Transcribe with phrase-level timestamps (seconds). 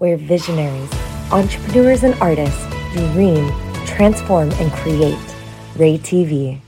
[0.00, 0.90] where visionaries,
[1.30, 2.66] entrepreneurs, and artists
[3.12, 3.52] dream,
[3.86, 5.18] transform, and create.
[5.76, 6.60] Rae TV.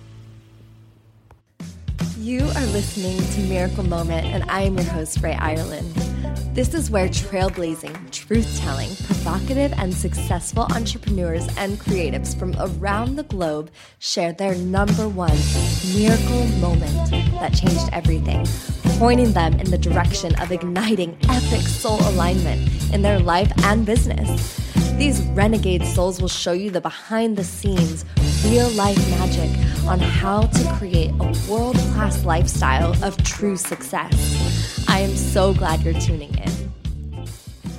[2.18, 6.54] You are listening to Miracle Moment, and I am your host, Rae Irelan.
[6.54, 13.24] This is where trailblazing, truth telling, provocative, and successful entrepreneurs and creatives from around the
[13.24, 15.36] globe share their number one
[15.94, 17.10] miracle moment
[17.40, 18.46] that changed everything,
[19.02, 24.56] pointing them in the direction of igniting epic soul alignment in their life and business.
[24.96, 28.04] These renegade souls will show you the behind the scenes,
[28.46, 29.50] real life magic
[29.88, 34.84] on how to create a world class lifestyle of true success.
[34.88, 37.26] I am so glad you're tuning in.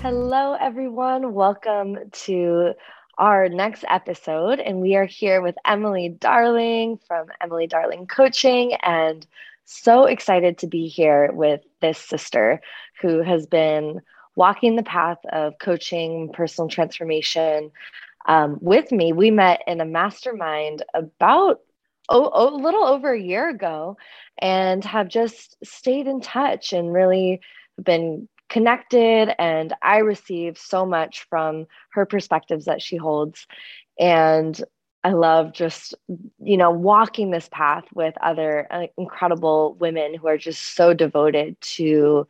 [0.02, 1.34] Hello, everyone.
[1.34, 2.74] Welcome to
[3.18, 4.60] our next episode.
[4.60, 8.74] And we are here with Emily Darling from Emily Darling Coaching.
[8.84, 9.26] And
[9.66, 12.62] so excited to be here with this sister
[13.02, 14.02] who has been
[14.36, 17.72] walking the path of coaching, personal transformation
[18.28, 19.14] um, with me.
[19.14, 21.60] We met in a mastermind about
[22.10, 23.98] oh, oh, a little over a year ago
[24.40, 27.42] and have just stayed in touch and really
[27.82, 29.34] been connected.
[29.40, 33.48] And I receive so much from her perspectives that she holds.
[34.00, 34.60] And
[35.04, 35.94] I love just,
[36.40, 41.60] you know, walking this path with other uh, incredible women who are just so devoted
[41.62, 42.26] to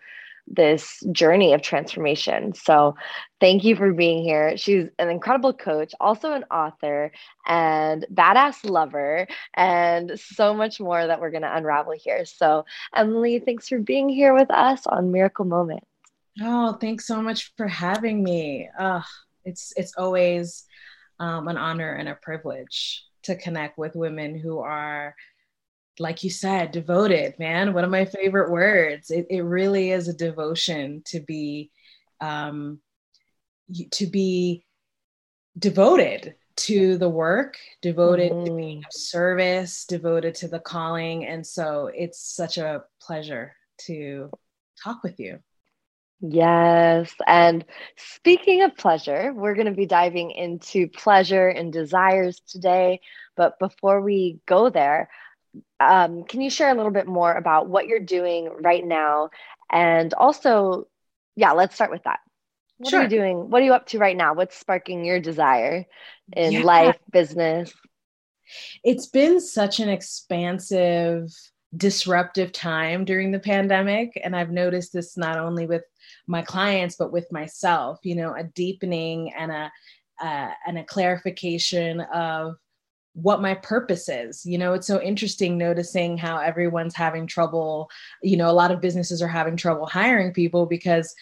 [0.47, 2.53] this journey of transformation.
[2.53, 2.95] So,
[3.39, 4.57] thank you for being here.
[4.57, 7.11] She's an incredible coach, also an author,
[7.45, 12.25] and badass lover, and so much more that we're going to unravel here.
[12.25, 15.83] So, Emily, thanks for being here with us on Miracle Moment.
[16.41, 18.67] Oh, thanks so much for having me.
[18.77, 19.02] Uh,
[19.45, 20.65] it's it's always
[21.19, 25.16] um, an honor and a privilege to connect with women who are
[26.00, 27.73] like you said, devoted, man.
[27.73, 29.11] One of my favorite words.
[29.11, 31.72] It, it really is a devotion to be,
[32.20, 32.80] um,
[33.92, 34.66] to be
[35.58, 38.45] devoted to the work, devoted mm-hmm.
[38.45, 41.26] to being of service, devoted to the calling.
[41.26, 44.32] And so it's such a pleasure to
[44.83, 45.39] talk with you.
[46.26, 47.14] Yes.
[47.28, 47.66] And
[47.98, 53.02] speaking of pleasure, we're going to be diving into pleasure and desires today.
[53.36, 55.10] But before we go there,
[55.82, 59.32] um, can you share a little bit more about what you're doing right now?
[59.70, 60.88] And also,
[61.36, 62.20] yeah, let's start with that.
[62.78, 63.02] What sure.
[63.02, 63.50] are you doing?
[63.50, 64.34] What are you up to right now?
[64.34, 65.86] What's sparking your desire
[66.32, 66.60] in yeah.
[66.61, 67.73] life, business?
[68.82, 71.30] It's been such an expansive,
[71.76, 74.20] disruptive time during the pandemic.
[74.23, 75.84] And I've noticed this not only with
[76.28, 79.72] my clients, but with myself, you know, a deepening and a,
[80.22, 82.56] uh, and a clarification of
[83.14, 84.45] what my purpose is.
[84.45, 87.89] You know, it's so interesting noticing how everyone's having trouble.
[88.22, 91.14] You know, a lot of businesses are having trouble hiring people because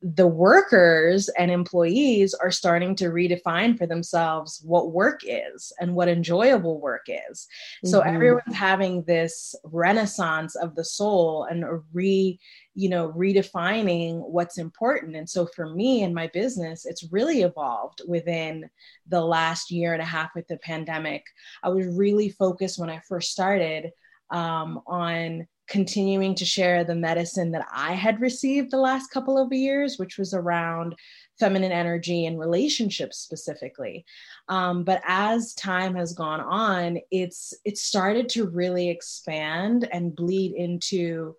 [0.00, 6.08] the workers and employees are starting to redefine for themselves what work is and what
[6.08, 7.48] enjoyable work is.
[7.84, 8.14] So mm-hmm.
[8.14, 12.38] everyone's having this renaissance of the soul and a re
[12.78, 18.00] you know redefining what's important and so for me and my business it's really evolved
[18.06, 18.70] within
[19.08, 21.24] the last year and a half with the pandemic
[21.64, 23.90] i was really focused when i first started
[24.30, 29.52] um, on continuing to share the medicine that I had received the last couple of
[29.52, 30.94] years, which was around
[31.38, 34.04] feminine energy and relationships specifically.
[34.48, 40.54] Um, but as time has gone on, it's it started to really expand and bleed
[40.54, 41.34] into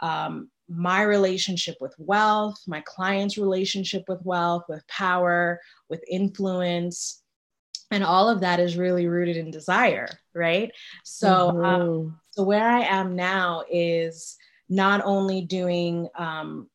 [0.00, 7.22] um, my relationship with wealth, my client's relationship with wealth, with power, with influence.
[7.90, 10.70] And all of that is really rooted in desire, right?
[11.04, 11.64] So, um, mm-hmm.
[11.64, 14.36] um, so where I am now is
[14.68, 16.68] not only doing um,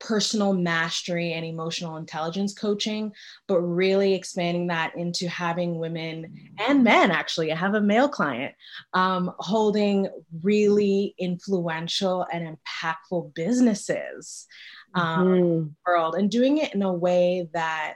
[0.00, 3.12] personal mastery and emotional intelligence coaching,
[3.46, 7.52] but really expanding that into having women and men actually.
[7.52, 8.54] I have a male client
[8.94, 10.08] um, holding
[10.42, 14.46] really influential and impactful businesses
[14.94, 15.68] um, mm-hmm.
[15.86, 17.94] world and doing it in a way that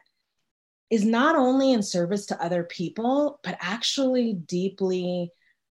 [0.90, 5.32] is not only in service to other people, but actually deeply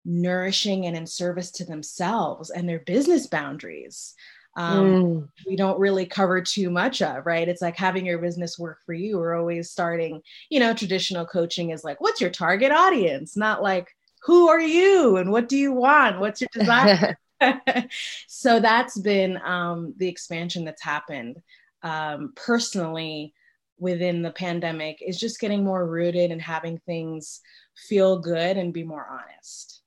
[0.04, 4.14] nourishing and in service to themselves and their business boundaries
[4.56, 5.30] um, mm.
[5.48, 7.48] we don't really cover too much of, right?
[7.48, 9.18] It's like having your business work for you.
[9.18, 13.36] We're always starting, you know, traditional coaching is like, what's your target audience?
[13.36, 13.90] Not like,
[14.24, 16.20] who are you and what do you want?
[16.20, 17.18] What's your desire?
[18.28, 21.42] so that's been um, the expansion that's happened
[21.84, 23.34] um, personally
[23.78, 27.42] within the pandemic is just getting more rooted and having things
[27.76, 29.82] feel good and be more honest.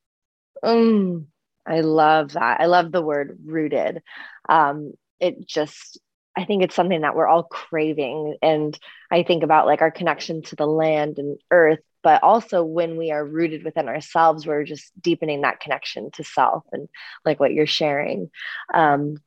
[0.63, 1.25] Mm,
[1.69, 2.59] I love that.
[2.59, 4.01] I love the word rooted.
[4.47, 5.99] Um, it just
[6.35, 8.37] I think it's something that we're all craving.
[8.41, 8.77] And
[9.11, 13.11] I think about like our connection to the land and earth, but also when we
[13.11, 16.87] are rooted within ourselves, we're just deepening that connection to self and
[17.25, 18.31] like what you're sharing.
[18.73, 19.17] Um,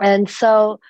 [0.00, 0.80] and so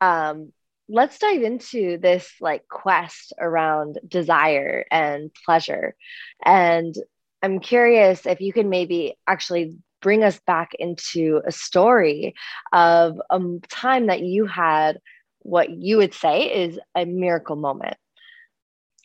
[0.00, 0.52] um,
[0.88, 5.94] let's dive into this like quest around desire and pleasure.
[6.42, 6.94] And
[7.42, 9.76] I'm curious if you can maybe actually
[10.06, 12.36] bring us back into a story
[12.72, 15.00] of a time that you had
[15.40, 17.96] what you would say is a miracle moment.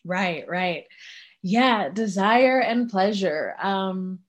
[0.05, 0.83] Right, right.
[1.41, 3.55] Yeah, desire and pleasure.
[3.59, 4.19] Um,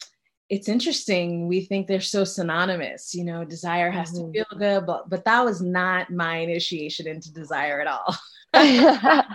[0.49, 1.47] it's interesting.
[1.47, 3.15] We think they're so synonymous.
[3.15, 4.33] You know, desire has mm-hmm.
[4.33, 8.17] to feel good, but but that was not my initiation into desire at all.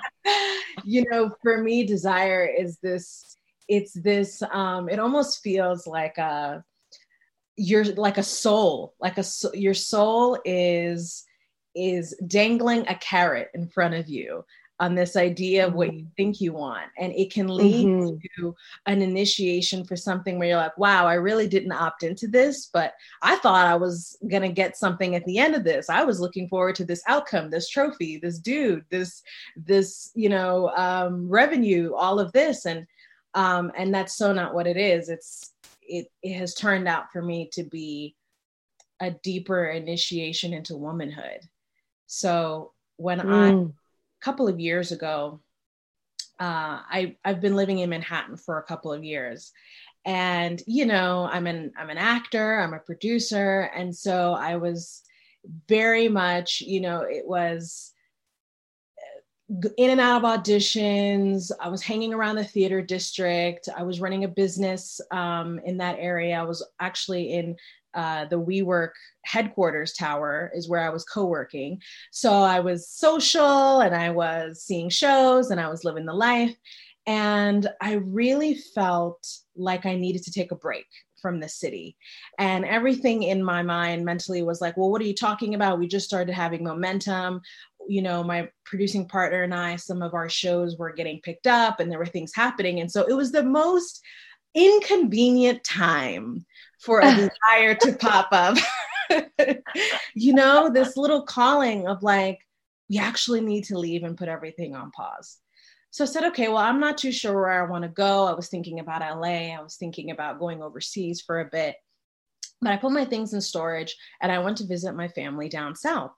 [0.84, 3.38] you know, for me, desire is this.
[3.68, 4.42] It's this.
[4.52, 6.64] Um, it almost feels like a.
[7.58, 11.26] You're like a soul, like a your soul is
[11.76, 14.44] is dangling a carrot in front of you
[14.80, 16.10] on this idea of what you mm-hmm.
[16.18, 16.86] think you want.
[17.00, 18.18] And it can lead mm-hmm.
[18.40, 18.56] to
[18.86, 22.94] an initiation for something where you're like, wow, I really didn't opt into this, but
[23.24, 25.90] I thought I was going to get something at the end of this.
[25.90, 29.24] I was looking forward to this outcome, this trophy, this dude, this,
[29.56, 32.66] this, you know, um, revenue, all of this.
[32.66, 32.86] And,
[33.34, 35.10] um, and that's so not what it is.
[35.10, 35.54] It's,
[35.88, 38.16] it, it has turned out for me to be
[39.00, 41.40] a deeper initiation into womanhood.
[42.08, 43.70] So when mm.
[43.70, 43.74] I,
[44.22, 45.42] couple of years ago,
[46.40, 49.52] uh, I I've been living in Manhattan for a couple of years,
[50.06, 55.02] and you know I'm an I'm an actor, I'm a producer, and so I was
[55.68, 57.94] very much you know it was
[59.50, 61.52] in and out of auditions.
[61.62, 63.70] I was hanging around the theater district.
[63.76, 66.40] I was running a business um, in that area.
[66.40, 67.56] I was actually in
[67.94, 68.92] uh, the WeWork
[69.24, 71.82] headquarters tower is where I was co-working.
[72.12, 76.56] So I was social and I was seeing shows and I was living the life.
[77.08, 80.86] And I really felt like I needed to take a break
[81.22, 81.96] from the city.
[82.38, 85.80] And everything in my mind mentally was like, well, what are you talking about?
[85.80, 87.42] We just started having momentum.
[87.88, 91.80] You know, my producing partner and I, some of our shows were getting picked up
[91.80, 92.80] and there were things happening.
[92.80, 94.02] And so it was the most
[94.54, 96.46] inconvenient time
[96.80, 97.16] for a
[97.50, 98.58] desire to pop up.
[100.16, 102.40] you know, this little calling of like,
[102.90, 105.38] we actually need to leave and put everything on pause.
[105.92, 108.26] So I said, okay, well, I'm not too sure where I want to go.
[108.26, 109.56] I was thinking about LA.
[109.56, 111.76] I was thinking about going overseas for a bit.
[112.62, 115.76] But I put my things in storage and I went to visit my family down
[115.76, 116.12] south.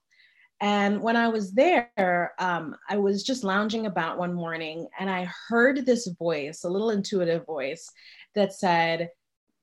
[0.62, 5.30] And when I was there, um, I was just lounging about one morning and I
[5.48, 7.90] heard this voice, a little intuitive voice
[8.36, 9.10] that said,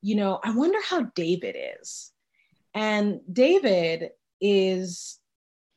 [0.00, 2.12] you know, I wonder how David is.
[2.72, 4.10] And David
[4.40, 5.18] is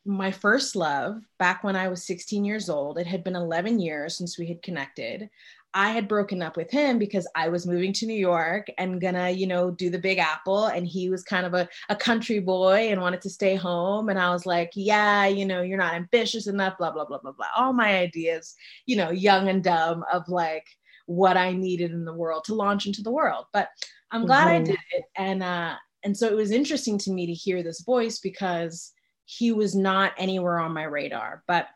[0.09, 2.97] my first love back when I was 16 years old.
[2.97, 5.29] It had been 11 years since we had connected.
[5.71, 9.29] I had broken up with him because I was moving to New York and gonna,
[9.29, 10.65] you know, do the big apple.
[10.65, 14.09] And he was kind of a, a country boy and wanted to stay home.
[14.09, 17.33] And I was like, yeah, you know, you're not ambitious enough, blah, blah, blah, blah,
[17.33, 17.45] blah.
[17.55, 18.55] All my ideas,
[18.87, 20.65] you know, young and dumb of like
[21.05, 23.45] what I needed in the world to launch into the world.
[23.53, 23.69] But
[24.09, 24.63] I'm glad mm-hmm.
[24.63, 25.03] I did it.
[25.15, 28.91] And uh, and so it was interesting to me to hear this voice because
[29.29, 31.43] he was not anywhere on my radar.
[31.47, 31.67] But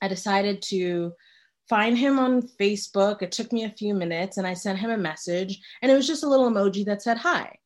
[0.00, 1.12] I decided to
[1.68, 3.22] find him on Facebook.
[3.22, 6.06] It took me a few minutes and I sent him a message and it was
[6.06, 7.58] just a little emoji that said hi.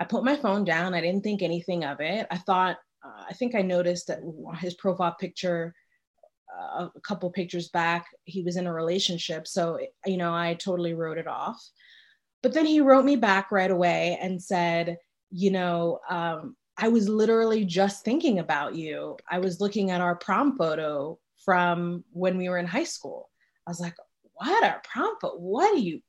[0.00, 0.92] I put my phone down.
[0.92, 2.26] I didn't think anything of it.
[2.32, 4.20] I thought, uh, I think I noticed that
[4.58, 5.72] his profile picture,
[6.52, 9.46] uh, a couple pictures back, he was in a relationship.
[9.46, 11.64] So, you know, I totally wrote it off.
[12.42, 14.96] But then he wrote me back right away and said,
[15.30, 19.16] you know, um, I was literally just thinking about you.
[19.28, 23.30] I was looking at our prom photo from when we were in high school.
[23.66, 23.96] I was like,
[24.34, 25.36] what our prom photo?
[25.36, 26.00] What do you?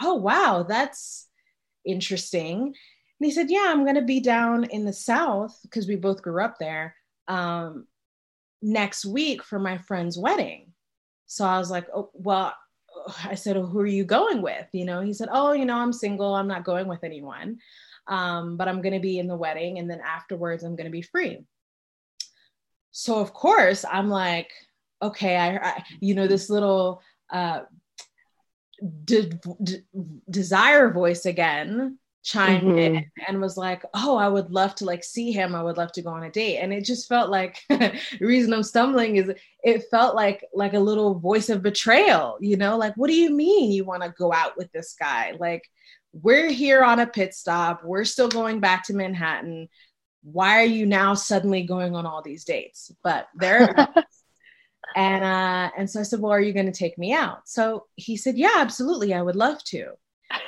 [0.00, 1.28] Oh, wow, that's
[1.84, 2.58] interesting.
[2.58, 2.74] And
[3.24, 6.42] he said, yeah, I'm going to be down in the South because we both grew
[6.42, 6.96] up there
[7.28, 7.86] um,
[8.60, 10.72] next week for my friend's wedding.
[11.26, 12.52] So I was like, oh, well,
[13.24, 14.66] I said, who are you going with?
[14.72, 16.34] You know, he said, oh, you know, I'm single.
[16.34, 17.58] I'm not going with anyone.
[18.08, 19.78] Um, but I'm going to be in the wedding.
[19.78, 21.44] And then afterwards, I'm going to be free.
[22.92, 24.50] So, of course, I'm like,
[25.02, 27.62] okay, I, I you know, this little uh,
[29.04, 29.30] de-
[29.62, 29.82] de-
[30.30, 32.78] desire voice again chimed mm-hmm.
[32.78, 35.54] in and was like, "Oh, I would love to like see him.
[35.54, 38.52] I would love to go on a date." And it just felt like the reason
[38.52, 39.30] I'm stumbling is
[39.62, 42.76] it felt like like a little voice of betrayal, you know?
[42.76, 45.34] Like, what do you mean you want to go out with this guy?
[45.38, 45.62] Like,
[46.22, 47.84] we're here on a pit stop.
[47.84, 49.68] We're still going back to Manhattan.
[50.22, 52.90] why are you now suddenly going on all these dates?
[53.04, 53.74] But there
[54.96, 57.48] and uh and so I said, Well, are you gonna take me out?
[57.48, 59.92] So he said, Yeah, absolutely, I would love to.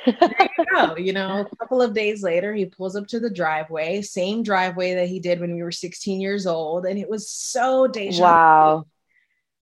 [0.05, 0.95] there you go.
[0.97, 4.95] You know, a couple of days later, he pulls up to the driveway, same driveway
[4.95, 6.85] that he did when we were 16 years old.
[6.85, 8.85] And it was so deja Wow.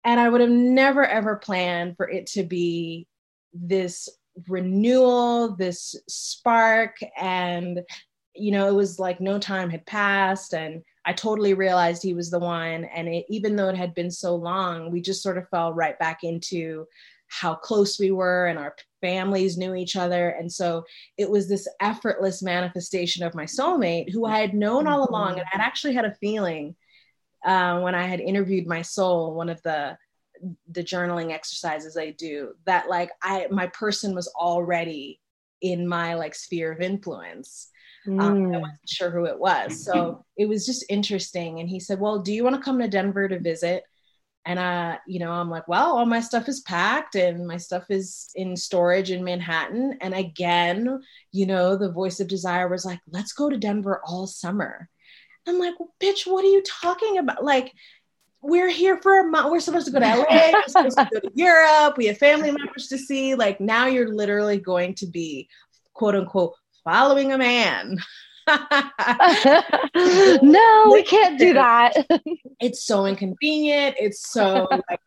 [0.03, 3.07] And I would have never ever planned for it to be
[3.53, 4.10] this
[4.48, 6.98] renewal, this spark.
[7.19, 7.81] And,
[8.36, 10.53] you know, it was like no time had passed.
[10.53, 12.86] And I totally realized he was the one.
[12.86, 15.98] And it, even though it had been so long, we just sort of fell right
[16.00, 16.86] back into
[17.27, 20.29] how close we were and our families knew each other.
[20.29, 20.83] And so
[21.17, 25.39] it was this effortless manifestation of my soulmate who I had known all along.
[25.39, 26.75] And I'd actually had a feeling
[27.45, 29.98] uh, when I had interviewed my soul, one of the
[30.69, 35.19] the journaling exercises I do, that like I my person was already
[35.62, 37.69] in my like sphere of influence.
[38.07, 38.21] Mm.
[38.21, 38.62] Um, I mm.
[38.62, 39.83] wasn't sure who it was.
[39.83, 41.60] So it was just interesting.
[41.60, 43.83] And he said, Well, do you want to come to Denver to visit?
[44.45, 47.83] And I, you know, I'm like, well, all my stuff is packed and my stuff
[47.89, 49.98] is in storage in Manhattan.
[50.01, 51.00] And again,
[51.31, 54.89] you know, the voice of desire was like, let's go to Denver all summer.
[55.48, 57.43] I'm like, bitch, what are you talking about?
[57.43, 57.71] Like,
[58.41, 59.51] we're here for a month.
[59.51, 60.51] We're supposed to go to LA.
[60.51, 61.98] We're supposed to go to Europe.
[61.98, 63.36] We have family members to see.
[63.36, 65.48] Like now you're literally going to be
[65.93, 67.98] quote unquote following a man.
[70.41, 71.93] no, we can't do that.
[72.60, 73.95] it's so inconvenient.
[74.00, 75.00] It's so like,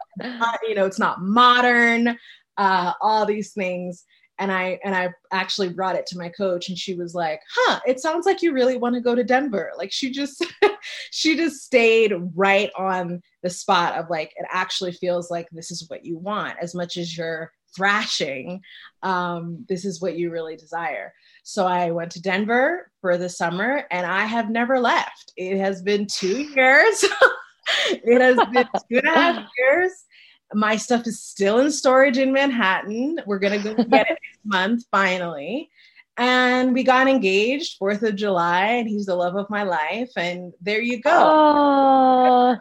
[0.68, 2.16] you know, it's not modern.
[2.56, 4.04] Uh, all these things
[4.38, 7.80] and I and I actually brought it to my coach and she was like, "Huh,
[7.86, 10.44] it sounds like you really want to go to Denver." Like she just
[11.10, 15.88] she just stayed right on the spot of like it actually feels like this is
[15.88, 18.60] what you want as much as you're thrashing.
[19.02, 21.12] Um, this is what you really desire.
[21.42, 25.32] So I went to Denver for the summer and I have never left.
[25.36, 27.04] It has been 2 years.
[27.88, 30.04] it has been two and a half years
[30.52, 33.20] my stuff is still in storage in Manhattan.
[33.26, 35.70] We're gonna go get it next month finally.
[36.16, 40.12] And we got engaged Fourth of July, and he's the love of my life.
[40.16, 41.10] And there you go.
[41.12, 42.56] Oh.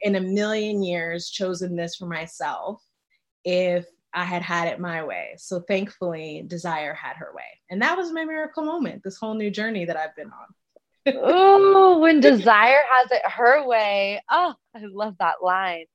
[0.00, 2.80] In a million years, chosen this for myself.
[3.44, 5.34] If I had had it my way.
[5.38, 7.42] So thankfully, desire had her way.
[7.68, 11.14] And that was my miracle moment, this whole new journey that I've been on.
[11.20, 14.22] oh, when desire has it her way.
[14.30, 15.86] Oh, I love that line.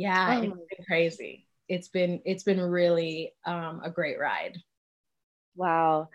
[0.00, 0.42] Yeah, oh.
[0.42, 1.46] it's been crazy.
[1.68, 4.56] It's been it's been really um, a great ride.
[5.54, 6.08] Wow.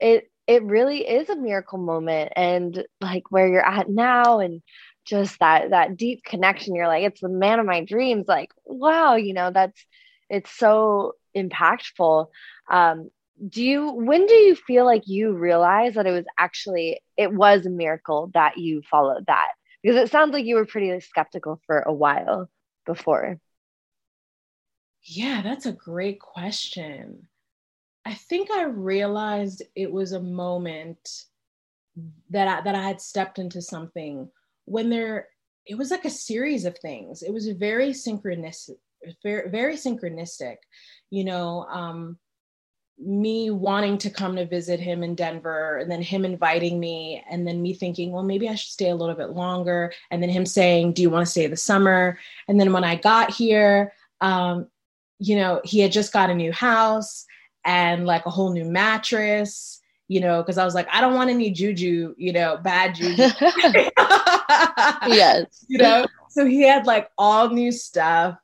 [0.00, 4.62] It it really is a miracle moment and like where you're at now and
[5.04, 9.16] just that that deep connection you're like it's the man of my dreams like wow
[9.16, 9.84] you know that's
[10.30, 12.26] it's so impactful
[12.70, 13.08] um
[13.48, 17.66] do you when do you feel like you realize that it was actually it was
[17.66, 19.48] a miracle that you followed that
[19.82, 22.48] because it sounds like you were pretty skeptical for a while
[22.84, 23.38] before?
[25.04, 27.28] Yeah, that's a great question.
[28.04, 31.24] I think I realized it was a moment
[32.30, 34.30] that I, that I had stepped into something
[34.64, 35.28] when there
[35.66, 37.22] it was like a series of things.
[37.22, 38.78] It was very synchronistic,
[39.22, 40.56] very, very synchronistic.
[41.10, 42.18] You know, um,
[43.04, 47.46] me wanting to come to visit him in Denver and then him inviting me and
[47.46, 49.92] then me thinking, well, maybe I should stay a little bit longer.
[50.10, 52.18] And then him saying, do you want to stay the summer?
[52.48, 54.68] And then when I got here, um,
[55.18, 57.26] you know, he had just got a new house
[57.64, 61.30] and like a whole new mattress, you know, because I was like, I don't want
[61.30, 63.22] any juju, you know, bad juju.
[65.08, 65.64] yes.
[65.68, 68.36] You know, so he had like all new stuff.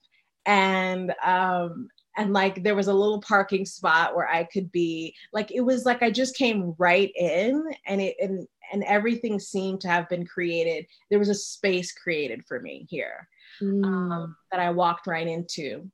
[0.47, 5.53] And um, and like there was a little parking spot where I could be like
[5.53, 9.89] it was like I just came right in and it and and everything seemed to
[9.89, 13.29] have been created there was a space created for me here
[13.63, 13.85] mm.
[13.87, 15.89] um, that I walked right into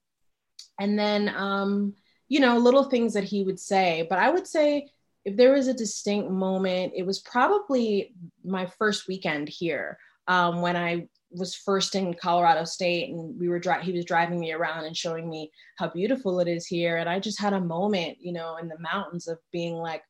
[0.80, 1.94] and then um,
[2.28, 4.88] you know little things that he would say but I would say
[5.26, 10.74] if there was a distinct moment it was probably my first weekend here um, when
[10.74, 14.84] I was first in Colorado State and we were dri- he was driving me around
[14.84, 18.32] and showing me how beautiful it is here and I just had a moment, you
[18.32, 20.02] know, in the mountains of being like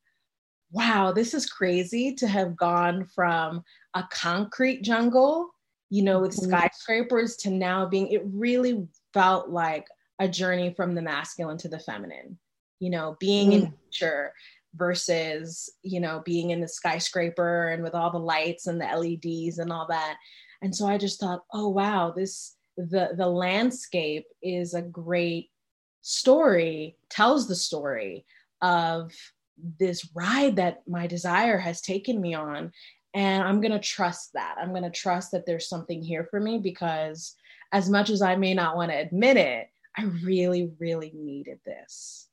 [0.75, 3.62] wow, this is crazy to have gone from
[3.95, 5.49] a concrete jungle,
[5.88, 6.50] you know, with mm-hmm.
[6.50, 9.87] skyscrapers to now being it really felt like
[10.19, 12.38] a journey from the masculine to the feminine.
[12.81, 13.54] You know, being mm.
[13.54, 14.33] in nature
[14.75, 19.59] versus, you know, being in the skyscraper and with all the lights and the LEDs
[19.59, 20.16] and all that
[20.64, 25.50] and so i just thought oh wow this the the landscape is a great
[26.02, 28.26] story tells the story
[28.61, 29.12] of
[29.78, 32.73] this ride that my desire has taken me on
[33.14, 34.56] And I'm going to trust that.
[34.61, 37.37] I'm going to trust that there's something here for me because,
[37.71, 42.26] as much as I may not want to admit it, I really, really needed this.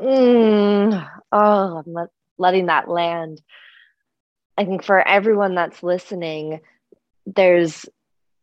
[0.00, 2.08] Mm, oh, I'm let,
[2.38, 3.42] letting that land.
[4.56, 6.60] I think for everyone that's listening,
[7.36, 7.86] there's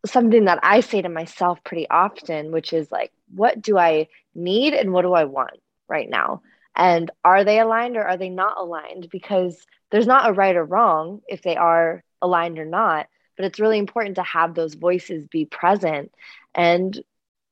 [0.05, 4.73] something that I say to myself pretty often, which is like, what do I need
[4.73, 6.41] and what do I want right now?
[6.75, 9.09] And are they aligned or are they not aligned?
[9.09, 13.59] Because there's not a right or wrong if they are aligned or not, but it's
[13.59, 16.11] really important to have those voices be present
[16.53, 16.99] and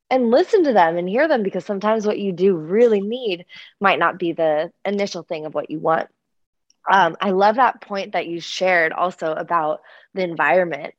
[0.10, 3.46] and listen to them and hear them because sometimes what you do really need
[3.80, 6.08] might not be the initial thing of what you want.
[6.92, 9.82] Um, I love that point that you shared also about
[10.14, 10.94] the environment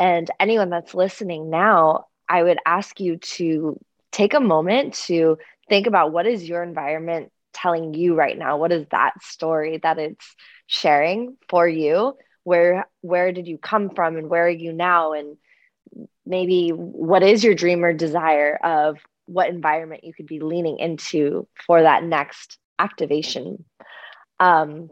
[0.00, 3.78] and anyone that's listening now, I would ask you to
[4.12, 5.36] take a moment to
[5.68, 8.56] think about what is your environment telling you right now?
[8.56, 10.34] What is that story that it's
[10.66, 12.14] sharing for you?
[12.44, 15.12] Where where did you come from and where are you now?
[15.12, 15.36] And
[16.24, 21.46] maybe what is your dream or desire of what environment you could be leaning into
[21.66, 23.66] for that next activation?
[24.38, 24.88] Um,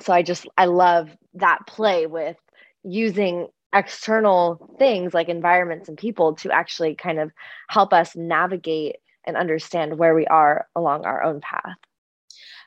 [0.00, 2.36] so I just I love that play with
[2.82, 7.30] using external things like environments and people to actually kind of
[7.68, 8.96] help us navigate
[9.26, 11.76] and understand where we are along our own path.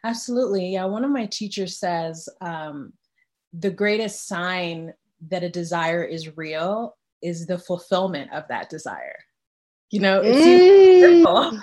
[0.06, 0.74] Absolutely.
[0.74, 0.86] Yeah.
[0.86, 2.94] One of my teachers says um,
[3.54, 4.94] the greatest sign
[5.30, 9.18] that a desire is real is the fulfillment of that desire.
[9.92, 11.00] You know, it's mm.
[11.00, 11.60] simple.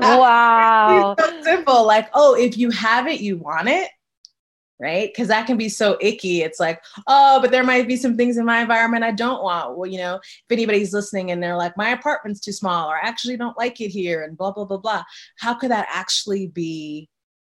[0.00, 1.14] wow.
[1.18, 1.86] it's so simple.
[1.86, 3.90] Like, oh, if you have it, you want it
[4.80, 5.10] right?
[5.12, 6.42] Because that can be so icky.
[6.42, 9.76] It's like, oh, but there might be some things in my environment I don't want.
[9.76, 13.06] Well, you know, if anybody's listening and they're like, my apartment's too small, or I
[13.06, 15.02] actually don't like it here, and blah, blah, blah, blah.
[15.38, 17.09] How could that actually be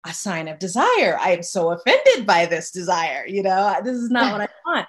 [0.05, 1.17] a sign of desire?
[1.19, 3.25] I am so offended by this desire.
[3.27, 4.87] You know, this is not what I want.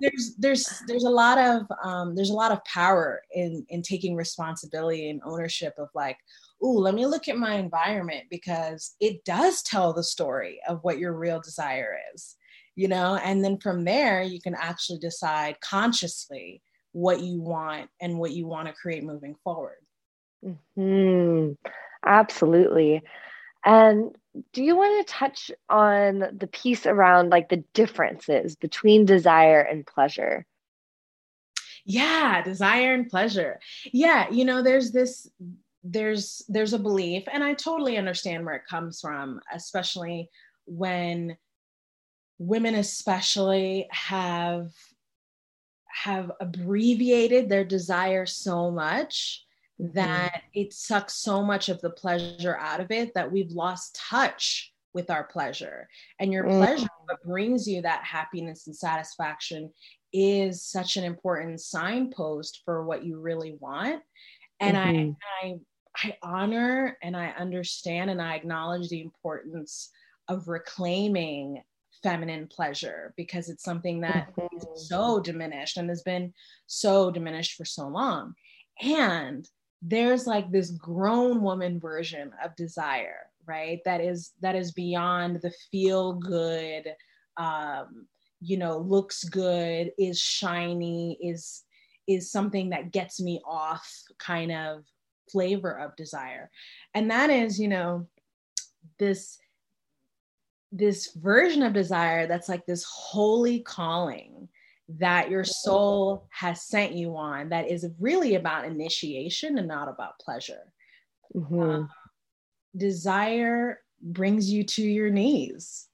[0.00, 4.14] there's there's there's a lot of um, there's a lot of power in in taking
[4.16, 6.18] responsibility and ownership of like,
[6.64, 10.98] ooh, let me look at my environment because it does tell the story of what
[10.98, 12.36] your real desire is,
[12.74, 13.16] you know?
[13.16, 18.46] And then from there, you can actually decide consciously what you want and what you
[18.46, 19.76] want to create moving forward.
[20.76, 21.52] Hmm.
[22.04, 23.02] Absolutely.
[23.64, 24.14] And
[24.52, 29.86] do you want to touch on the piece around like the differences between desire and
[29.86, 30.46] pleasure?
[31.84, 33.60] Yeah, desire and pleasure.
[33.92, 35.28] Yeah, you know, there's this
[35.88, 40.28] there's there's a belief and i totally understand where it comes from especially
[40.64, 41.36] when
[42.38, 44.72] women especially have
[46.04, 49.45] have abbreviated their desire so much.
[49.78, 54.72] That it sucks so much of the pleasure out of it that we've lost touch
[54.94, 55.86] with our pleasure
[56.18, 56.58] and your mm-hmm.
[56.58, 59.70] pleasure what brings you that happiness and satisfaction
[60.12, 64.02] is such an important signpost for what you really want
[64.60, 65.10] and mm-hmm.
[65.42, 65.54] I, I
[65.96, 69.90] I honor and I understand and I acknowledge the importance
[70.28, 71.62] of reclaiming
[72.02, 74.56] feminine pleasure because it's something that mm-hmm.
[74.56, 76.34] is so diminished and has been
[76.66, 78.34] so diminished for so long.
[78.82, 79.48] And
[79.82, 83.80] there's like this grown woman version of desire, right?
[83.84, 86.94] That is that is beyond the feel good,
[87.36, 88.06] um,
[88.40, 91.62] you know, looks good, is shiny, is
[92.06, 94.84] is something that gets me off kind of
[95.30, 96.48] flavor of desire
[96.94, 98.06] and that is you know
[98.98, 99.38] this
[100.72, 104.48] this version of desire that's like this holy calling
[104.88, 110.18] that your soul has sent you on that is really about initiation and not about
[110.18, 110.72] pleasure
[111.34, 111.60] mm-hmm.
[111.60, 111.90] um,
[112.76, 115.88] desire brings you to your knees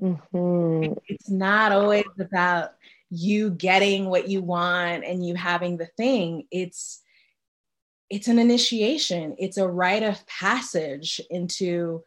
[0.00, 0.92] mm-hmm.
[1.08, 2.70] it's not always about
[3.10, 7.02] you getting what you want and you having the thing it's
[8.10, 12.02] it's an initiation it's a rite of passage into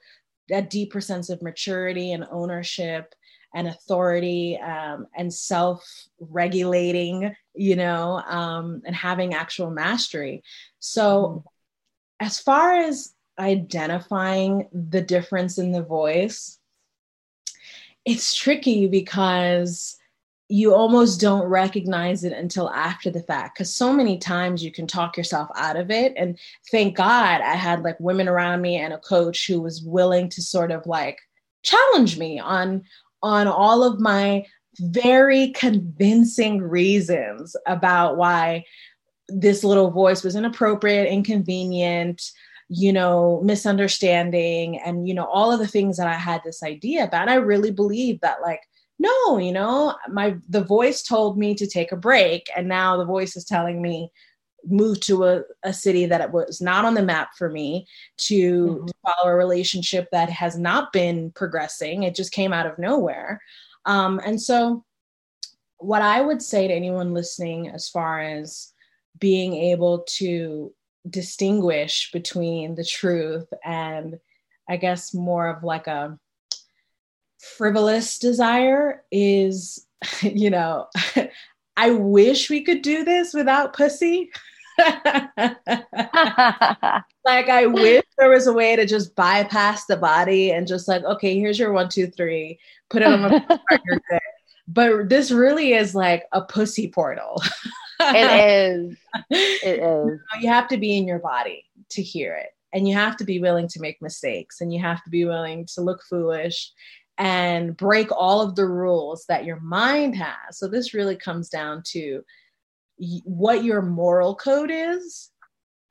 [0.47, 3.13] that deeper sense of maturity and ownership
[3.53, 10.43] and authority um, and self-regulating you know um, and having actual mastery.
[10.79, 11.43] So
[12.19, 16.59] as far as identifying the difference in the voice
[18.05, 19.97] it's tricky because
[20.49, 24.85] you almost don't recognize it until after the fact because so many times you can
[24.85, 26.13] talk yourself out of it.
[26.17, 26.37] And
[26.69, 30.41] thank god i had like women around me and a coach who was willing to
[30.41, 31.19] sort of like
[31.63, 32.83] challenge me on
[33.23, 34.45] on all of my
[34.79, 38.63] very convincing reasons about why
[39.29, 42.21] this little voice was inappropriate inconvenient
[42.69, 47.03] you know misunderstanding and you know all of the things that i had this idea
[47.03, 47.29] about.
[47.29, 48.61] I really believe that like
[48.99, 53.05] no, you know, my the voice told me to take a break, and now the
[53.05, 54.09] voice is telling me
[54.65, 58.67] move to a, a city that it was not on the map for me to,
[58.67, 58.85] mm-hmm.
[58.85, 62.03] to follow a relationship that has not been progressing.
[62.03, 63.41] It just came out of nowhere.
[63.85, 64.85] Um, and so,
[65.77, 68.71] what I would say to anyone listening, as far as
[69.19, 70.73] being able to
[71.09, 74.17] distinguish between the truth and
[74.69, 76.17] I guess more of like a
[77.39, 79.85] frivolous desire is,
[80.21, 80.87] you know,
[81.77, 84.31] I wish we could do this without pussy.
[87.25, 91.03] like I wish there was a way to just bypass the body and just like,
[91.03, 92.59] okay, here's your one, two, three,
[92.89, 93.21] put it on
[93.85, 94.19] you're.
[94.67, 97.41] But this really is like a pussy portal.
[97.99, 98.97] it is.
[99.29, 100.19] It is.
[100.41, 102.49] You have to be in your body to hear it.
[102.71, 105.67] And you have to be willing to make mistakes and you have to be willing
[105.75, 106.71] to look foolish
[107.19, 110.57] and break all of the rules that your mind has.
[110.57, 112.23] So this really comes down to
[112.97, 115.31] what your moral code is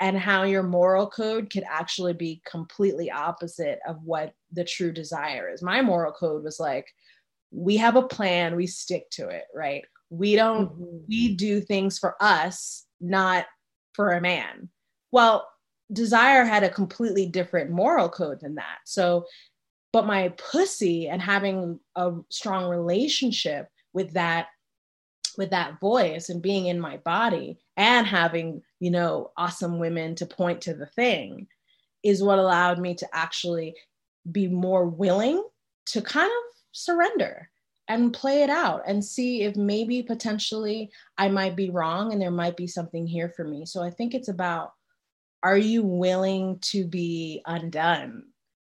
[0.01, 5.49] and how your moral code could actually be completely opposite of what the true desire
[5.49, 5.63] is.
[5.63, 6.87] My moral code was like,
[7.53, 9.85] we have a plan, we stick to it, right?
[10.11, 10.97] We don't, mm-hmm.
[11.09, 13.47] we do things for us, not
[13.93, 14.69] for a man.
[15.13, 15.49] Well,
[15.93, 18.79] desire had a completely different moral code than that.
[18.85, 19.27] So,
[19.93, 24.47] but my pussy and having a strong relationship with that
[25.37, 30.27] with that voice and being in my body and having, you know, awesome women to
[30.27, 31.47] point to the thing
[32.03, 33.75] is what allowed me to actually
[34.31, 35.43] be more willing
[35.87, 37.49] to kind of surrender
[37.89, 42.31] and play it out and see if maybe potentially I might be wrong and there
[42.31, 43.67] might be something here for me.
[43.67, 44.73] So I think it's about
[45.43, 48.25] are you willing to be undone?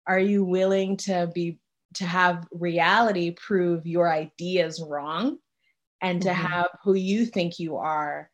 [0.05, 1.59] Are you willing to be
[1.95, 5.39] to have reality prove your ideas wrong?
[6.01, 6.45] And to mm-hmm.
[6.45, 8.29] have who you think you are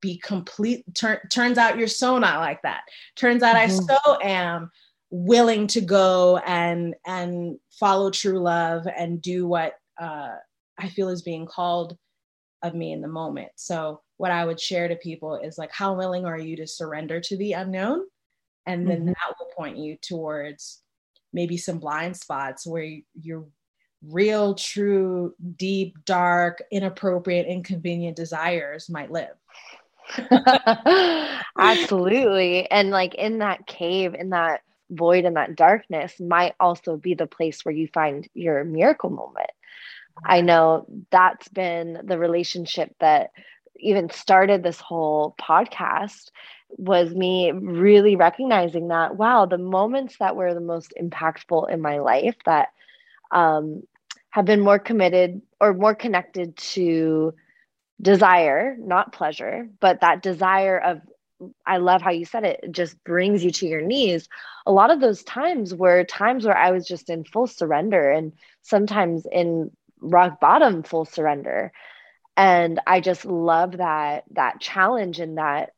[0.00, 2.82] be complete tur- turns out you're so not like that
[3.16, 3.90] turns out mm-hmm.
[3.90, 4.70] i so am
[5.10, 10.34] willing to go and and follow true love and do what uh,
[10.78, 11.96] i feel is being called
[12.62, 15.94] of me in the moment so what i would share to people is like how
[15.94, 18.02] willing are you to surrender to the unknown
[18.66, 19.06] and then mm-hmm.
[19.06, 20.82] that will point you towards
[21.32, 23.46] maybe some blind spots where you're
[24.06, 29.34] real, true, deep, dark, inappropriate, inconvenient desires might live.
[31.58, 32.70] Absolutely.
[32.70, 37.26] And like in that cave, in that void, in that darkness, might also be the
[37.26, 39.50] place where you find your miracle moment.
[40.24, 43.30] I know that's been the relationship that
[43.76, 46.30] even started this whole podcast
[46.70, 51.98] was me really recognizing that wow the moments that were the most impactful in my
[51.98, 52.68] life that
[53.32, 53.82] um,
[54.30, 57.34] have been more committed or more connected to
[58.00, 61.00] desire, not pleasure, but that desire of,
[61.66, 64.28] I love how you said it, it just brings you to your knees.
[64.66, 68.32] A lot of those times were times where I was just in full surrender and
[68.62, 71.72] sometimes in rock bottom full surrender.
[72.36, 75.70] And I just love that that challenge and that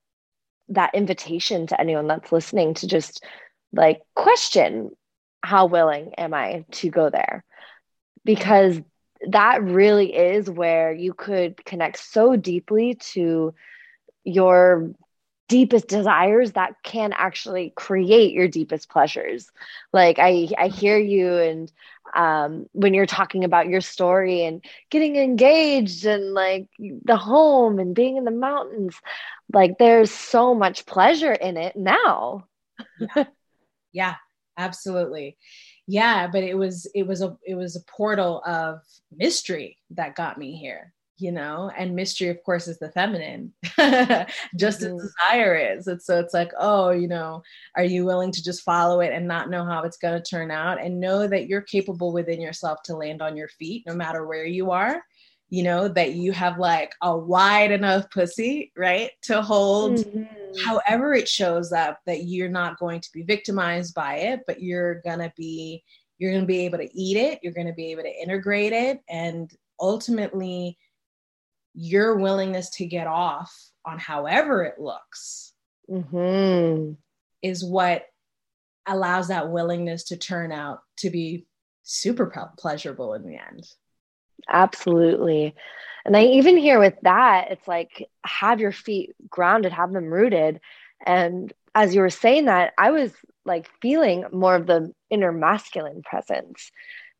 [0.68, 3.24] that invitation to anyone that's listening to just
[3.72, 4.90] like question
[5.42, 7.44] how willing am I to go there?
[8.24, 8.80] Because
[9.28, 13.54] that really is where you could connect so deeply to
[14.24, 14.90] your
[15.48, 19.50] deepest desires that can actually create your deepest pleasures.
[19.92, 21.72] Like i i hear you and
[22.14, 27.94] um, when you're talking about your story and getting engaged and like the home and
[27.94, 29.00] being in the mountains
[29.52, 32.46] like there's so much pleasure in it now.
[32.98, 33.24] Yeah,
[33.92, 34.14] yeah
[34.58, 35.36] absolutely
[35.86, 38.80] yeah but it was it was a it was a portal of
[39.16, 43.52] mystery that got me here you know and mystery of course is the feminine
[44.56, 44.96] just mm-hmm.
[44.96, 47.42] as desire is and so it's like oh you know
[47.76, 50.50] are you willing to just follow it and not know how it's going to turn
[50.50, 54.26] out and know that you're capable within yourself to land on your feet no matter
[54.26, 55.02] where you are
[55.52, 60.22] you know, that you have like a wide enough pussy, right, to hold mm-hmm.
[60.64, 65.00] However it shows up, that you're not going to be victimized by it, but you're
[65.02, 65.82] going to be
[66.18, 68.72] you're going to be able to eat it, you're going to be able to integrate
[68.72, 70.78] it and ultimately
[71.74, 73.52] your willingness to get off
[73.84, 75.52] on however it looks
[75.90, 76.92] mm-hmm.
[77.42, 78.04] is what
[78.86, 81.46] allows that willingness to turn out to be
[81.82, 83.64] super pleasurable in the end.
[84.48, 85.54] Absolutely.
[86.04, 90.60] And I even hear with that, it's like have your feet grounded, have them rooted.
[91.06, 93.12] And as you were saying that, I was
[93.44, 96.70] like feeling more of the inner masculine presence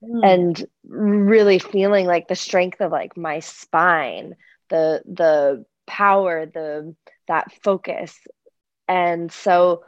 [0.02, 0.20] mm.
[0.24, 4.34] and really feeling like the strength of like my spine
[4.68, 6.94] the the power the
[7.28, 8.18] that focus
[8.88, 9.82] and so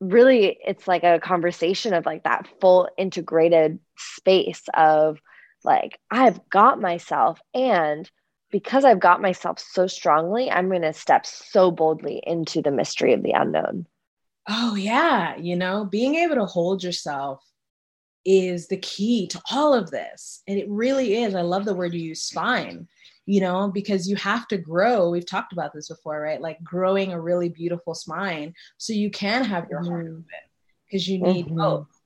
[0.00, 5.18] really it's like a conversation of like that full integrated space of
[5.64, 8.10] like I've got myself and
[8.50, 13.12] because I've got myself so strongly, I'm going to step so boldly into the mystery
[13.12, 13.86] of the unknown.
[14.48, 15.36] Oh, yeah.
[15.36, 17.42] You know, being able to hold yourself
[18.24, 20.42] is the key to all of this.
[20.48, 21.34] And it really is.
[21.34, 22.88] I love the word you use spine,
[23.24, 25.10] you know, because you have to grow.
[25.10, 26.40] We've talked about this before, right?
[26.40, 30.14] Like growing a really beautiful spine so you can have your heart mm-hmm.
[30.14, 30.24] open
[30.86, 31.58] because you need mm-hmm.
[31.58, 31.99] both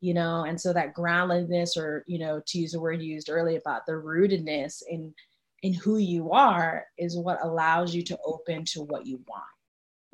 [0.00, 3.30] you know and so that groundedness or you know to use a word you used
[3.30, 5.14] earlier about the rootedness in
[5.62, 9.44] in who you are is what allows you to open to what you want.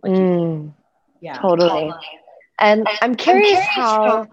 [0.03, 0.75] Like mm,
[1.20, 1.38] yeah.
[1.38, 1.92] totally.
[2.59, 4.27] And i'm curious, I'm curious how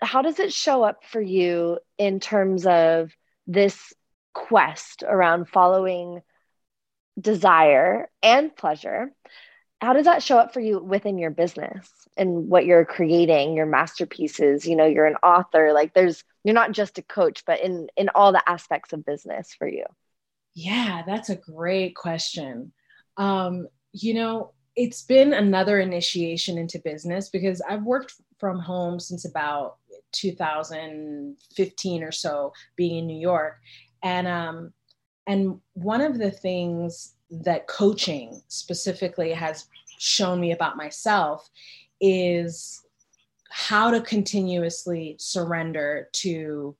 [0.00, 3.10] how does it show up for you in terms of
[3.46, 3.92] this
[4.32, 6.22] quest around following
[7.20, 9.12] desire and pleasure
[9.80, 13.66] how does that show up for you within your business and what you're creating your
[13.66, 14.66] masterpieces?
[14.66, 18.08] You know you're an author like there's you're not just a coach but in in
[18.14, 19.84] all the aspects of business for you.
[20.54, 22.72] Yeah that's a great question.
[23.16, 29.24] Um you know it's been another initiation into business because i've worked from home since
[29.24, 29.78] about
[30.12, 33.58] 2015 or so being in new york.
[34.02, 34.72] And um
[35.26, 39.66] and one of the things that coaching specifically has
[39.98, 41.48] shown me about myself
[42.00, 42.82] is
[43.50, 46.76] how to continuously surrender to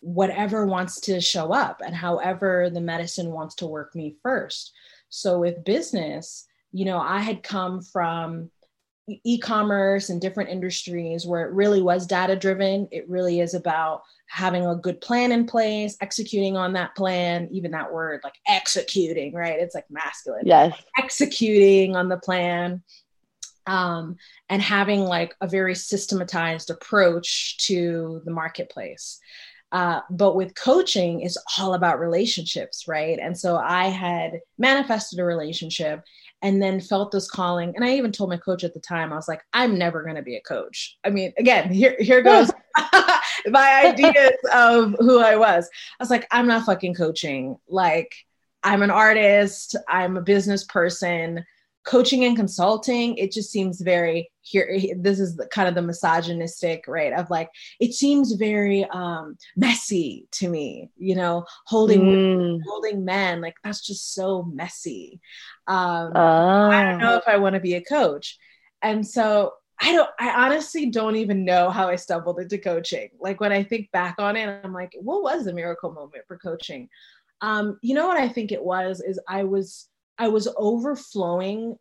[0.00, 4.72] whatever wants to show up and however the medicine wants to work me first.
[5.08, 8.50] So with business, you know, I had come from
[9.08, 14.66] e-commerce and different industries where it really was data driven it really is about having
[14.66, 19.58] a good plan in place executing on that plan even that word like executing right?
[19.58, 20.42] It's like masculine.
[20.44, 20.74] Yes.
[20.98, 22.82] Executing on the plan
[23.66, 24.16] um,
[24.48, 29.18] and having like a very systematized approach to the marketplace.
[29.72, 33.18] Uh, but with coaching it's all about relationships right?
[33.20, 36.02] And so i had manifested a relationship
[36.42, 37.72] and then felt this calling.
[37.74, 40.16] And I even told my coach at the time, I was like, I'm never going
[40.16, 40.98] to be a coach.
[41.04, 42.50] I mean, again, here, here goes
[43.46, 45.68] my ideas of who I was.
[45.98, 47.56] I was like, I'm not fucking coaching.
[47.68, 48.14] Like,
[48.62, 51.44] I'm an artist, I'm a business person
[51.86, 56.84] coaching and consulting it just seems very here this is the, kind of the misogynistic
[56.88, 57.48] right of like
[57.80, 62.60] it seems very um messy to me you know holding mm.
[62.66, 65.20] holding men like that's just so messy
[65.68, 66.70] um oh.
[66.70, 67.18] i don't know oh.
[67.18, 68.36] if i want to be a coach
[68.82, 73.10] and so I don't, I honestly don't even know how I stumbled into coaching.
[73.20, 76.38] Like when I think back on it, I'm like, what was the miracle moment for
[76.38, 76.88] coaching?
[77.42, 81.76] Um, you know what I think it was is I was I was overflowing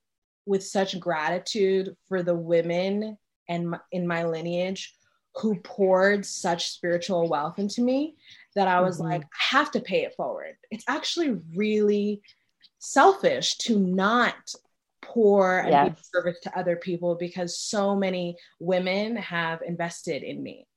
[0.46, 3.18] with such gratitude for the women
[3.48, 4.94] and in my lineage
[5.36, 8.16] who poured such spiritual wealth into me
[8.56, 9.12] that I was mm-hmm.
[9.12, 10.56] like, I have to pay it forward.
[10.72, 12.22] It's actually really
[12.80, 14.36] selfish to not
[15.02, 15.90] pour and yes.
[15.90, 20.68] be service to other people because so many women have invested in me.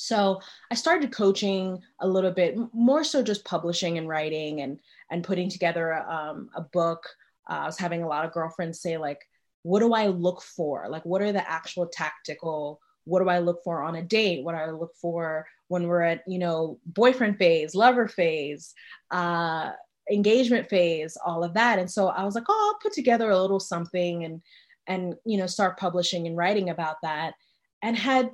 [0.00, 4.78] So I started coaching a little bit more so just publishing and writing and
[5.10, 7.04] and putting together um, a book.
[7.50, 9.20] Uh, I was having a lot of girlfriends say like,
[9.62, 10.86] "What do I look for?
[10.88, 12.80] Like, what are the actual tactical?
[13.06, 14.44] What do I look for on a date?
[14.44, 18.74] What do I look for when we're at you know boyfriend phase, lover phase?"
[19.10, 19.72] Uh,
[20.10, 23.38] engagement phase all of that and so i was like oh i'll put together a
[23.38, 24.40] little something and
[24.86, 27.34] and you know start publishing and writing about that
[27.82, 28.30] and had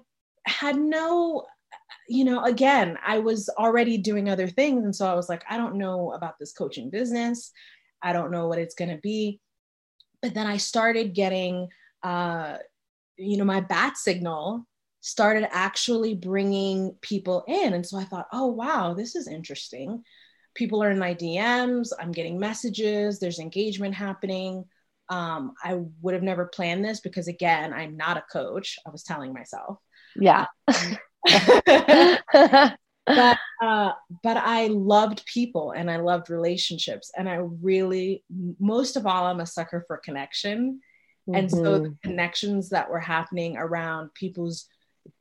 [0.47, 1.45] had no
[2.09, 4.85] you know, again, I was already doing other things.
[4.85, 7.53] And so I was like, I don't know about this coaching business.
[8.03, 9.41] I don't know what it's going to be.
[10.23, 11.69] But then I started getting,
[12.03, 12.59] uh,
[13.17, 14.67] you know, my bat signal
[15.01, 17.75] started actually bringing people in.
[17.75, 20.03] And so I thought, oh, wow, this is interesting.
[20.55, 24.65] People are in my DMs, I'm getting messages, there's engagement happening.
[25.11, 28.79] Um, I would have never planned this because, again, I'm not a coach.
[28.87, 29.79] I was telling myself.
[30.17, 30.47] Yeah.
[33.07, 38.25] But uh, but I loved people and I loved relationships and I really
[38.59, 40.81] most of all I'm a sucker for connection.
[41.29, 41.35] Mm-hmm.
[41.35, 42.09] And so the mm-hmm.
[42.09, 44.67] connections that were happening around people's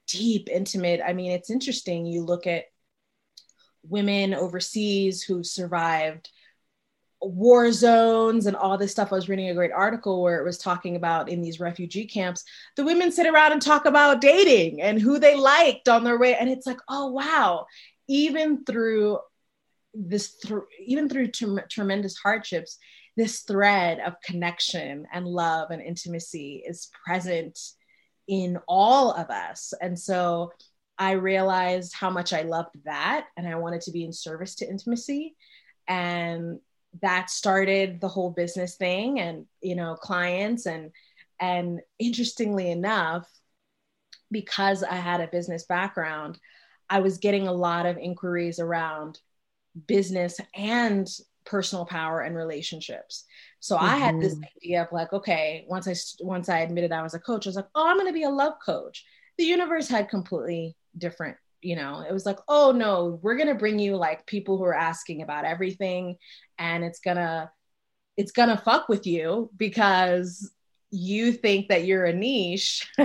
[0.08, 1.02] deep, intimate.
[1.06, 2.06] I mean, it's interesting.
[2.06, 2.66] You look at
[3.84, 6.30] women overseas who survived
[7.24, 9.12] war zones and all this stuff.
[9.12, 12.44] I was reading a great article where it was talking about in these refugee camps,
[12.76, 16.36] the women sit around and talk about dating and who they liked on their way.
[16.36, 17.66] And it's like, oh, wow.
[18.08, 19.20] Even through
[19.94, 21.32] this, th- even through
[21.70, 22.78] tremendous hardships,
[23.16, 27.60] this thread of connection and love and intimacy is present
[28.28, 29.74] in all of us.
[29.82, 30.52] And so
[30.98, 34.70] I realized how much I loved that and I wanted to be in service to
[34.70, 35.36] intimacy.
[35.88, 36.60] And
[37.02, 40.92] that started the whole business thing and you know clients and
[41.40, 43.28] and interestingly enough
[44.32, 46.38] because i had a business background
[46.90, 49.20] i was getting a lot of inquiries around
[49.88, 51.08] business and
[51.46, 53.26] personal power and relationships
[53.60, 53.86] so mm-hmm.
[53.86, 54.44] i had this mm-hmm.
[54.58, 57.56] idea of like okay once i once i admitted i was a coach i was
[57.56, 59.04] like oh i'm going to be a love coach
[59.38, 63.56] the universe had completely different you know it was like oh no we're going to
[63.56, 66.18] bring you like people who are asking about everything
[66.58, 67.50] and it's going to
[68.18, 70.52] it's going to fuck with you because
[70.92, 72.88] you think that you're a niche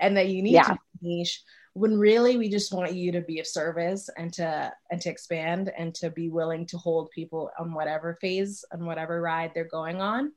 [0.00, 0.68] and that you need yeah.
[0.68, 1.42] to be niche
[1.74, 5.70] when really we just want you to be of service and to and to expand
[5.76, 10.00] and to be willing to hold people on whatever phase on whatever ride they're going
[10.00, 10.32] on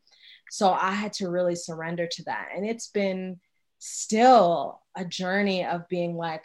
[0.51, 3.39] so i had to really surrender to that and it's been
[3.79, 6.43] still a journey of being like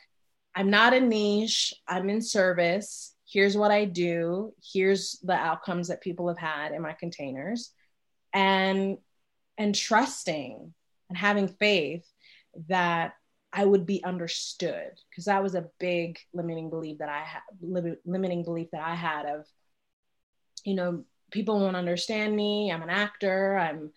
[0.54, 3.14] I'm not a niche, I'm in service.
[3.26, 4.52] Here's what I do.
[4.72, 7.70] Here's the outcomes that people have had in my containers.
[8.32, 8.98] And
[9.56, 10.74] and trusting
[11.08, 12.04] and having faith
[12.68, 13.14] that
[13.52, 17.42] I would be understood because that was a big limiting belief that I had
[18.04, 19.46] limiting belief that I had of
[20.64, 23.92] you know people won't understand me I'm an actor I'm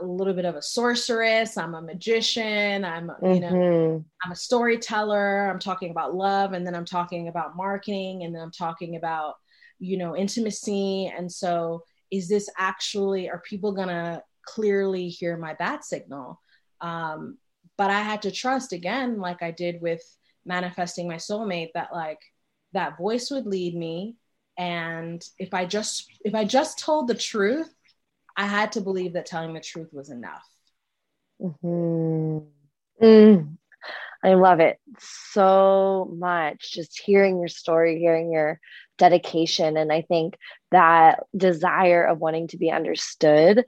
[0.00, 4.02] a little bit of a sorceress i'm a magician i'm you know mm-hmm.
[4.24, 8.42] i'm a storyteller i'm talking about love and then i'm talking about marketing and then
[8.42, 9.34] i'm talking about
[9.78, 15.84] you know intimacy and so is this actually are people gonna clearly hear my bat
[15.84, 16.40] signal
[16.80, 17.38] um,
[17.78, 20.02] but i had to trust again like i did with
[20.44, 22.18] manifesting my soulmate that like
[22.72, 24.16] that voice would lead me
[24.58, 27.72] and if i just if i just told the truth
[28.36, 30.46] I had to believe that telling the truth was enough.
[31.40, 32.38] Mm-hmm.
[33.04, 33.56] Mm.
[34.24, 36.72] I love it so much.
[36.72, 38.60] Just hearing your story, hearing your
[38.96, 39.76] dedication.
[39.76, 40.36] And I think
[40.70, 43.64] that desire of wanting to be understood,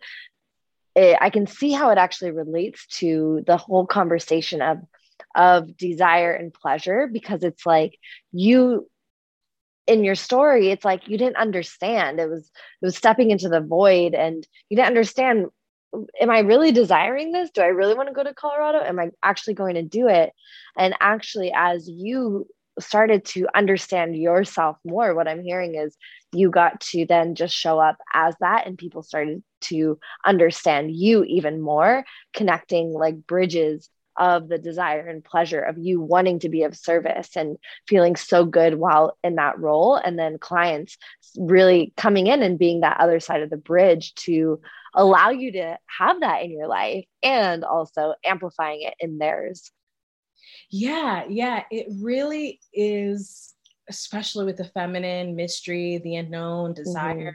[0.94, 4.78] it, I can see how it actually relates to the whole conversation of
[5.34, 7.98] of desire and pleasure because it's like
[8.32, 8.88] you
[9.86, 12.20] in your story it's like you didn't understand.
[12.20, 12.50] It was
[12.82, 15.46] it was stepping into the void and you didn't understand
[16.20, 17.50] am i really desiring this?
[17.50, 18.82] Do i really want to go to colorado?
[18.84, 20.32] Am i actually going to do it?
[20.76, 22.46] And actually as you
[22.80, 25.96] started to understand yourself more what i'm hearing is
[26.32, 31.22] you got to then just show up as that and people started to understand you
[31.24, 36.62] even more connecting like bridges of the desire and pleasure of you wanting to be
[36.62, 37.56] of service and
[37.88, 39.96] feeling so good while in that role.
[39.96, 40.96] And then clients
[41.36, 44.60] really coming in and being that other side of the bridge to
[44.94, 49.70] allow you to have that in your life and also amplifying it in theirs.
[50.70, 53.54] Yeah, yeah, it really is,
[53.88, 57.16] especially with the feminine mystery, the unknown desire.
[57.16, 57.30] Mm-hmm.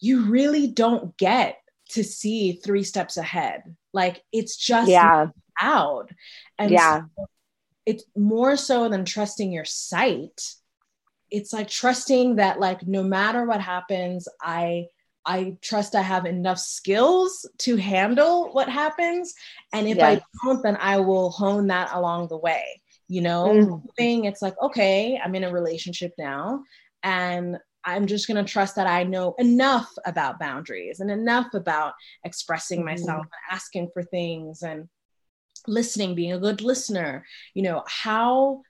[0.00, 1.58] You really don't get
[1.90, 3.62] to see three steps ahead.
[3.92, 5.26] Like it's just yeah
[5.60, 6.10] out.
[6.58, 7.02] And yeah.
[7.16, 7.26] So
[7.86, 10.54] it's more so than trusting your sight.
[11.30, 14.86] It's like trusting that like no matter what happens, I
[15.26, 19.34] I trust I have enough skills to handle what happens.
[19.72, 20.20] And if yes.
[20.20, 22.80] I don't, then I will hone that along the way.
[23.06, 23.82] You know, mm.
[23.96, 26.62] thing it's like, okay, I'm in a relationship now.
[27.02, 31.94] And I'm just going to trust that I know enough about boundaries and enough about
[32.24, 33.30] expressing myself mm.
[33.30, 34.88] and asking for things and
[35.66, 38.62] listening being a good listener you know how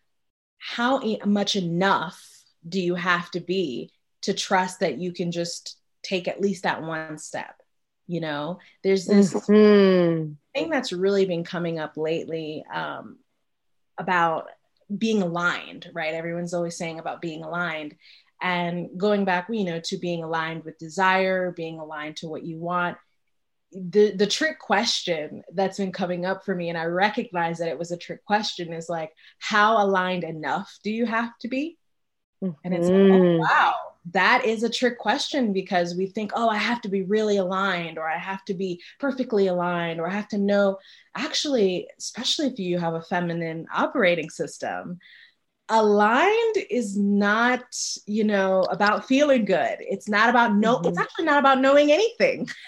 [0.59, 2.23] how much enough
[2.69, 3.91] do you have to be
[4.23, 7.55] to trust that you can just take at least that one step
[8.11, 8.59] you know?
[8.83, 10.33] There's this mm-hmm.
[10.53, 13.19] thing that's really been coming up lately um,
[13.99, 14.49] about
[14.99, 16.13] being aligned right?
[16.13, 17.95] Everyone's always saying about being aligned.
[18.43, 22.59] And going back you know to being aligned with desire being aligned to what you
[22.59, 22.97] want
[23.73, 27.79] the the trick question that's been coming up for me and i recognize that it
[27.79, 31.79] was a trick question is like how aligned enough do you have to be
[32.43, 32.53] mm-hmm.
[32.65, 33.39] and it's like, oh, mm.
[33.39, 33.75] wow
[34.13, 37.97] that is a trick question because we think oh i have to be really aligned
[37.97, 40.77] or i have to be perfectly aligned or i have to know
[41.15, 44.99] actually especially if you have a feminine operating system
[45.71, 47.65] aligned is not
[48.07, 49.77] you know about feeling good.
[49.81, 50.89] It's not about no mm-hmm.
[50.89, 52.49] it's actually not about knowing anything.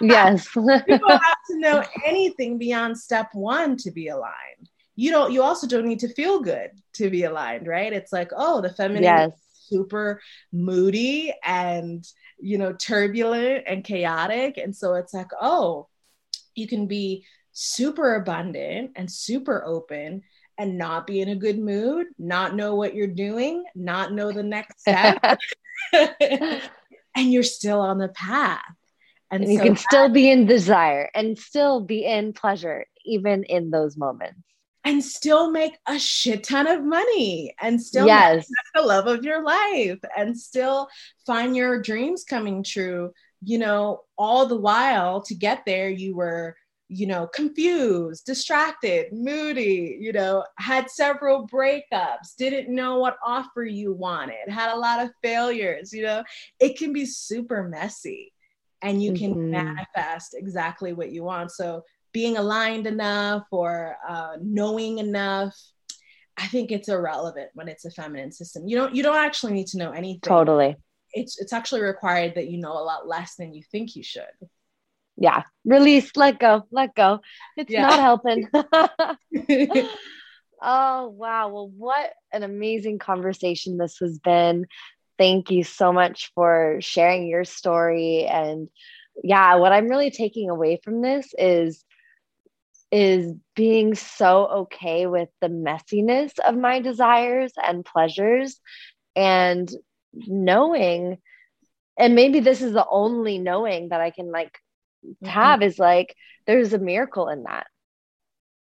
[0.00, 0.48] Yes.
[0.56, 4.70] You don't have to know anything beyond step one to be aligned.
[4.94, 7.92] You don't you also don't need to feel good to be aligned right?
[7.92, 9.32] It's like oh the feminine yes.
[9.52, 12.02] super moody and
[12.38, 14.56] you know turbulent and chaotic.
[14.56, 15.88] And so it's like oh
[16.54, 20.22] you can be super abundant and super open
[20.58, 24.42] and not be in a good mood, not know what you're doing, not know the
[24.42, 25.38] next step.
[25.92, 28.62] and you're still on the path.
[29.30, 32.86] And, and you so can that, still be in desire and still be in pleasure,
[33.04, 34.40] even in those moments.
[34.84, 38.46] And still make a shit ton of money and still yes.
[38.72, 40.88] the love of your life and still
[41.26, 43.10] find your dreams coming true.
[43.42, 46.56] You know, all the while to get there, you were
[46.88, 53.92] you know, confused, distracted, moody, you know, had several breakups, didn't know what offer you
[53.92, 56.22] wanted, had a lot of failures, you know,
[56.60, 58.32] it can be super messy
[58.82, 59.50] and you can mm-hmm.
[59.50, 61.50] manifest exactly what you want.
[61.50, 61.82] So
[62.12, 65.54] being aligned enough or uh, knowing enough,
[66.36, 68.68] I think it's irrelevant when it's a feminine system.
[68.68, 70.20] You don't you don't actually need to know anything.
[70.20, 70.76] Totally.
[71.14, 74.24] It's it's actually required that you know a lot less than you think you should
[75.16, 75.42] yeah.
[75.64, 76.10] Release.
[76.16, 76.64] Let go.
[76.70, 77.20] Let go.
[77.56, 77.82] It's yeah.
[77.82, 78.48] not helping.
[80.62, 81.48] Oh wow.
[81.48, 84.66] Well what an amazing conversation this has been.
[85.18, 88.24] Thank you so much for sharing your story.
[88.24, 88.70] And
[89.22, 91.84] yeah what i'm really taking away from this is
[92.92, 98.60] is being so okay with the messiness of my desires and pleasures
[99.14, 99.70] and
[100.12, 101.18] knowing
[101.98, 104.58] and maybe this is the only knowing that i can like
[105.08, 105.26] mm-hmm.
[105.26, 106.14] have is like
[106.46, 107.66] there's a miracle in that.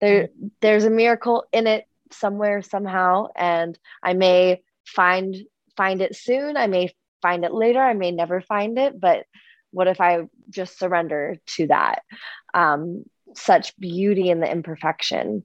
[0.01, 0.47] There mm-hmm.
[0.61, 5.36] there's a miracle in it somewhere somehow and i may find
[5.76, 6.57] find it soon.
[6.57, 7.80] I may find it later.
[7.80, 9.24] I may never find it but
[9.70, 12.03] what if i just surrender to that?
[12.55, 15.45] Um such beauty in the imperfection.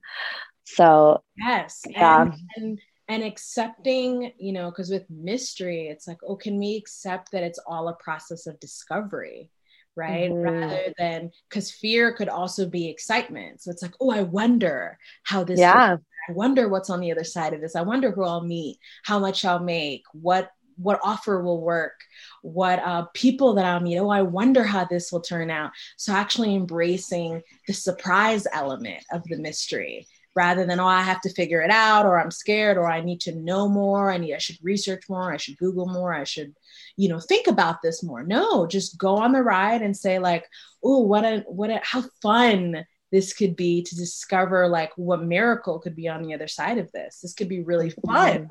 [0.64, 2.22] So yes yeah.
[2.22, 7.32] and, and, and accepting you know because with mystery it's like oh can we accept
[7.32, 9.50] that it's all a process of discovery
[9.98, 10.30] right?
[10.30, 10.60] Mm-hmm.
[10.60, 13.60] Rather than because fear could also be excitement.
[13.60, 15.60] So it's like, oh, I wonder how this.
[15.60, 15.96] Yeah.
[16.28, 17.74] I wonder what's on the other side of this.
[17.74, 21.94] I wonder who I'll meet, how much I'll make, what what offer will work,
[22.42, 23.98] what uh, people that I'll meet.
[23.98, 25.72] Oh, I wonder how this will turn out.
[25.96, 30.06] So actually embracing the surprise element of the mystery
[30.38, 33.20] rather than oh i have to figure it out or i'm scared or i need
[33.20, 36.54] to know more i need i should research more i should google more i should
[36.98, 38.24] you know think about this more.
[38.24, 40.44] No just go on the ride and say like
[40.84, 45.78] oh what a what a how fun this could be to discover like what miracle
[45.78, 47.20] could be on the other side of this.
[47.22, 48.50] This could be really fun.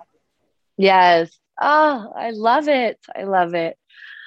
[0.78, 1.38] Yes.
[1.60, 2.98] Oh i love it.
[3.16, 3.78] I love it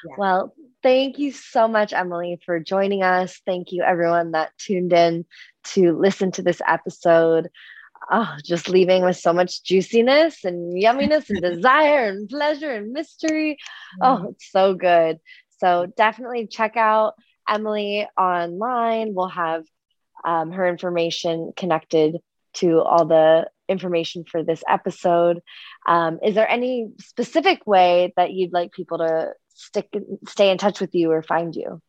[0.05, 0.15] yeah.
[0.19, 5.25] well thank you so much emily for joining us thank you everyone that tuned in
[5.65, 7.49] to listen to this episode.
[8.11, 13.59] Oh, just leaving with so much juiciness and yumminess and desire and pleasure and mystery.
[14.01, 14.27] Oh, mm-hmm.
[14.29, 15.19] it's so good.
[15.59, 17.15] So definitely check out
[17.49, 19.15] Emily online.
[19.15, 19.65] We'll have
[20.25, 22.17] um, her information connected
[22.55, 25.41] to all the information for this episode.
[25.87, 29.89] Um, is there any specific way that you'd like people to stick
[30.29, 31.81] stay in touch with you or find you?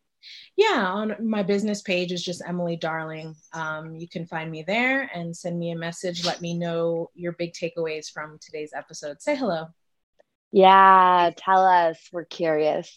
[0.56, 3.36] yeah, on my business page is just Emily Darling.
[3.54, 6.26] Um, you can find me there and send me a message.
[6.26, 9.22] Let me know your big takeaways from today's episode.
[9.22, 9.68] Say hello.
[10.52, 11.98] Yeah, tell us.
[12.12, 12.96] We're curious.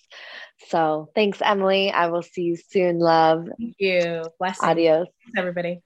[0.68, 1.90] So thanks, Emily.
[1.90, 3.46] I will see you soon, love.
[3.58, 4.24] Thank you.
[4.38, 4.68] Blessings.
[4.68, 5.06] Adios.
[5.24, 5.80] Thanks, everybody.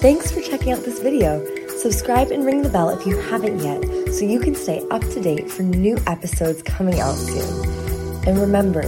[0.00, 1.44] Thanks for checking out this video.
[1.68, 3.82] Subscribe and ring the bell if you haven't yet
[4.12, 7.79] so you can stay up to date for new episodes coming out soon.
[8.26, 8.82] And remember,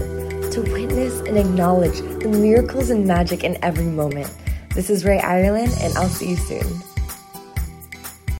[0.51, 4.30] to witness and acknowledge the miracles and magic in every moment.
[4.74, 6.91] This is Rae Irelan, and I'll see you soon.